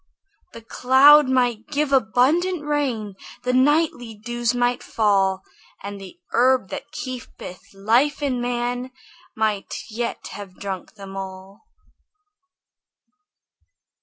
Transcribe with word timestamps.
The 0.53 0.63
clouds 0.63 1.29
might 1.29 1.67
give 1.67 1.91
abundant 1.93 2.63
rain, 2.65 3.13
The 3.43 3.53
nightly 3.53 4.15
dews 4.15 4.51
might 4.55 4.81
fall, 4.81 5.43
And 5.83 6.01
the 6.01 6.17
herb 6.31 6.69
that 6.69 6.89
keepeth 6.91 7.71
life 7.75 8.23
in 8.23 8.41
man 8.41 8.89
Might 9.35 9.75
yet 9.91 10.29
have 10.31 10.59
drunk 10.59 10.95
them 10.95 11.15
all. 11.15 11.67